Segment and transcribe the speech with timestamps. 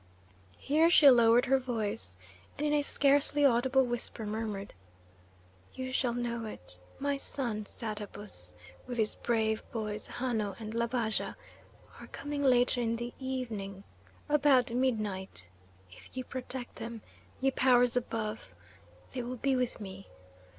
[0.57, 2.15] Here she lowered her voice,
[2.57, 4.73] and in a scarcely audible whisper murmured:
[5.75, 6.79] "You shall know it.
[6.97, 8.51] My son Satabus,
[8.87, 11.35] with his brave boys Hanno and Labaja,
[11.99, 13.83] are coming later in the evening.
[14.27, 15.47] About midnight
[15.91, 17.03] if ye protect them,
[17.39, 18.55] ye powers above
[19.11, 20.07] they will be with me.